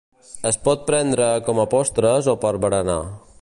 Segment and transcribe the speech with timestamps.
[0.51, 3.01] Es pot prendre com a postres o per berenar.